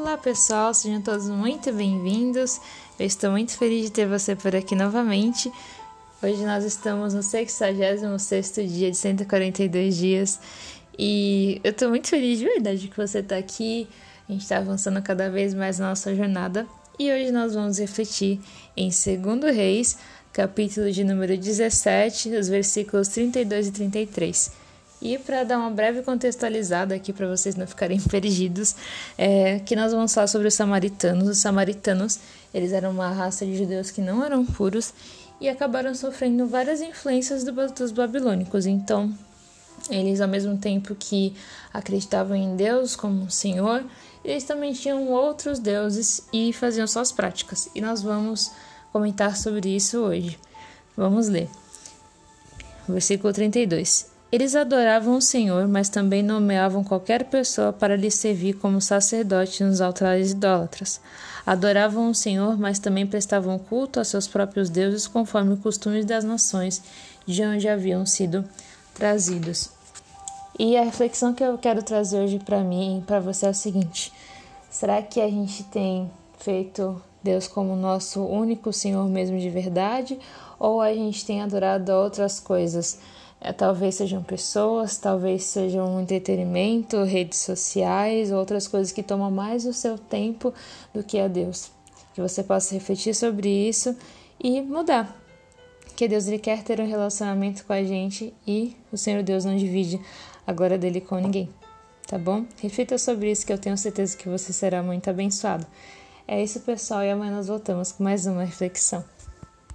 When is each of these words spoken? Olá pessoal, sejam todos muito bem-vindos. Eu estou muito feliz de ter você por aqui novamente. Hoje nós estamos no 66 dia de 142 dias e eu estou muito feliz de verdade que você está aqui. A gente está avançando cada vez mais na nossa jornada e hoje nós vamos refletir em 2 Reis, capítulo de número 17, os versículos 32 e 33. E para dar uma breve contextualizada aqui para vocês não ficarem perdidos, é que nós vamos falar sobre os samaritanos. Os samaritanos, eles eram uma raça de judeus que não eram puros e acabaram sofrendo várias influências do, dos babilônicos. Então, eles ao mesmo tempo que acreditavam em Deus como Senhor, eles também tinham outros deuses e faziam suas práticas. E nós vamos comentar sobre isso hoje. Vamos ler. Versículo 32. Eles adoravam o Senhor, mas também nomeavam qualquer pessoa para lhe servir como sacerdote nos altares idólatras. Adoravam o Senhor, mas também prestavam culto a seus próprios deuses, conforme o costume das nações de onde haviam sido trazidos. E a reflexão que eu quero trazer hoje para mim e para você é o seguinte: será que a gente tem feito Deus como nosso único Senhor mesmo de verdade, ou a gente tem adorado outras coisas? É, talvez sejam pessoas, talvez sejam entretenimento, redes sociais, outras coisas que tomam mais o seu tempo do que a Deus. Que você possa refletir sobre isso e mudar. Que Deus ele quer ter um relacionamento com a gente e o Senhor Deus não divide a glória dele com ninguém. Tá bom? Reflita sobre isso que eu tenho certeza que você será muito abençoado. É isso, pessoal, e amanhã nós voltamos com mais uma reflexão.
Olá 0.00 0.16
pessoal, 0.16 0.72
sejam 0.72 1.02
todos 1.02 1.28
muito 1.28 1.72
bem-vindos. 1.72 2.60
Eu 2.96 3.04
estou 3.04 3.32
muito 3.32 3.58
feliz 3.58 3.86
de 3.86 3.90
ter 3.90 4.06
você 4.06 4.36
por 4.36 4.54
aqui 4.54 4.76
novamente. 4.76 5.50
Hoje 6.22 6.46
nós 6.46 6.62
estamos 6.62 7.14
no 7.14 7.22
66 7.22 8.72
dia 8.72 8.92
de 8.92 8.96
142 8.96 9.96
dias 9.96 10.40
e 10.96 11.60
eu 11.64 11.72
estou 11.72 11.88
muito 11.88 12.06
feliz 12.06 12.38
de 12.38 12.44
verdade 12.44 12.86
que 12.86 12.96
você 12.96 13.18
está 13.18 13.36
aqui. 13.36 13.88
A 14.28 14.32
gente 14.32 14.42
está 14.42 14.58
avançando 14.58 15.02
cada 15.02 15.28
vez 15.28 15.52
mais 15.52 15.80
na 15.80 15.88
nossa 15.88 16.14
jornada 16.14 16.64
e 16.96 17.10
hoje 17.10 17.32
nós 17.32 17.56
vamos 17.56 17.78
refletir 17.80 18.38
em 18.76 18.90
2 18.90 19.52
Reis, 19.52 19.98
capítulo 20.32 20.92
de 20.92 21.02
número 21.02 21.36
17, 21.36 22.36
os 22.36 22.48
versículos 22.48 23.08
32 23.08 23.66
e 23.66 23.72
33. 23.72 24.67
E 25.00 25.16
para 25.16 25.44
dar 25.44 25.58
uma 25.58 25.70
breve 25.70 26.02
contextualizada 26.02 26.94
aqui 26.94 27.12
para 27.12 27.28
vocês 27.28 27.54
não 27.54 27.66
ficarem 27.66 28.00
perdidos, 28.02 28.74
é 29.16 29.60
que 29.60 29.76
nós 29.76 29.92
vamos 29.92 30.12
falar 30.12 30.26
sobre 30.26 30.48
os 30.48 30.54
samaritanos. 30.54 31.28
Os 31.28 31.38
samaritanos, 31.38 32.18
eles 32.52 32.72
eram 32.72 32.90
uma 32.90 33.10
raça 33.10 33.46
de 33.46 33.56
judeus 33.56 33.90
que 33.90 34.00
não 34.00 34.24
eram 34.24 34.44
puros 34.44 34.92
e 35.40 35.48
acabaram 35.48 35.94
sofrendo 35.94 36.46
várias 36.46 36.80
influências 36.80 37.44
do, 37.44 37.52
dos 37.72 37.92
babilônicos. 37.92 38.66
Então, 38.66 39.12
eles 39.88 40.20
ao 40.20 40.28
mesmo 40.28 40.58
tempo 40.58 40.94
que 40.94 41.34
acreditavam 41.72 42.36
em 42.36 42.56
Deus 42.56 42.96
como 42.96 43.30
Senhor, 43.30 43.84
eles 44.24 44.44
também 44.44 44.72
tinham 44.72 45.08
outros 45.08 45.60
deuses 45.60 46.26
e 46.32 46.52
faziam 46.52 46.86
suas 46.86 47.12
práticas. 47.12 47.70
E 47.74 47.80
nós 47.80 48.02
vamos 48.02 48.50
comentar 48.92 49.36
sobre 49.36 49.74
isso 49.74 49.98
hoje. 49.98 50.38
Vamos 50.96 51.28
ler. 51.28 51.48
Versículo 52.88 53.32
32. 53.32 54.17
Eles 54.30 54.54
adoravam 54.54 55.16
o 55.16 55.22
Senhor, 55.22 55.66
mas 55.66 55.88
também 55.88 56.22
nomeavam 56.22 56.84
qualquer 56.84 57.24
pessoa 57.24 57.72
para 57.72 57.96
lhe 57.96 58.10
servir 58.10 58.54
como 58.54 58.78
sacerdote 58.78 59.64
nos 59.64 59.80
altares 59.80 60.32
idólatras. 60.32 61.00
Adoravam 61.46 62.10
o 62.10 62.14
Senhor, 62.14 62.58
mas 62.58 62.78
também 62.78 63.06
prestavam 63.06 63.58
culto 63.58 63.98
a 63.98 64.04
seus 64.04 64.28
próprios 64.28 64.68
deuses, 64.68 65.06
conforme 65.06 65.54
o 65.54 65.56
costume 65.56 66.04
das 66.04 66.24
nações 66.24 66.82
de 67.26 67.42
onde 67.42 67.66
haviam 67.66 68.04
sido 68.04 68.44
trazidos. 68.92 69.70
E 70.58 70.76
a 70.76 70.84
reflexão 70.84 71.32
que 71.32 71.42
eu 71.42 71.56
quero 71.56 71.82
trazer 71.82 72.20
hoje 72.20 72.38
para 72.38 72.62
mim 72.62 72.98
e 72.98 73.02
para 73.02 73.20
você 73.20 73.46
é 73.46 73.50
o 73.50 73.54
seguinte: 73.54 74.12
será 74.68 75.00
que 75.00 75.22
a 75.22 75.28
gente 75.30 75.62
tem 75.64 76.10
feito 76.38 77.00
Deus 77.22 77.48
como 77.48 77.74
nosso 77.74 78.22
único 78.22 78.74
Senhor 78.74 79.08
mesmo 79.08 79.38
de 79.38 79.48
verdade, 79.48 80.18
ou 80.58 80.82
a 80.82 80.92
gente 80.92 81.24
tem 81.24 81.40
adorado 81.40 81.92
outras 81.92 82.38
coisas? 82.38 82.98
É, 83.40 83.52
talvez 83.52 83.94
sejam 83.94 84.22
pessoas, 84.22 84.98
talvez 84.98 85.44
sejam 85.44 86.00
entretenimento, 86.00 87.04
redes 87.04 87.38
sociais, 87.38 88.32
outras 88.32 88.66
coisas 88.66 88.92
que 88.92 89.02
tomam 89.02 89.30
mais 89.30 89.64
o 89.64 89.72
seu 89.72 89.96
tempo 89.96 90.52
do 90.92 91.04
que 91.04 91.18
a 91.18 91.28
Deus. 91.28 91.70
Que 92.14 92.20
você 92.20 92.42
possa 92.42 92.74
refletir 92.74 93.14
sobre 93.14 93.48
isso 93.48 93.96
e 94.42 94.60
mudar. 94.60 95.16
Que 95.94 96.08
Deus 96.08 96.26
ele 96.26 96.38
quer 96.38 96.62
ter 96.62 96.80
um 96.80 96.86
relacionamento 96.86 97.64
com 97.64 97.72
a 97.72 97.82
gente 97.82 98.34
e 98.46 98.76
o 98.92 98.96
Senhor 98.96 99.22
Deus 99.22 99.44
não 99.44 99.56
divide 99.56 100.00
a 100.46 100.52
glória 100.52 100.78
dele 100.78 101.00
com 101.00 101.16
ninguém. 101.16 101.48
Tá 102.06 102.18
bom? 102.18 102.44
Reflita 102.60 102.96
sobre 102.98 103.30
isso 103.30 103.44
que 103.44 103.52
eu 103.52 103.58
tenho 103.58 103.76
certeza 103.76 104.16
que 104.16 104.28
você 104.28 104.52
será 104.52 104.82
muito 104.82 105.10
abençoado. 105.10 105.66
É 106.26 106.42
isso, 106.42 106.60
pessoal, 106.60 107.02
e 107.02 107.10
amanhã 107.10 107.36
nós 107.36 107.48
voltamos 107.48 107.92
com 107.92 108.02
mais 108.02 108.26
uma 108.26 108.44
reflexão. 108.44 109.04